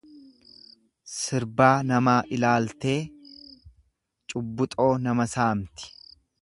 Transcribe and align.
Sarbaa 1.15 1.73
namaa 1.89 2.17
ilaaltee 2.39 2.97
cubbuxoo 4.33 4.93
nama 5.09 5.33
saamti. 5.37 5.97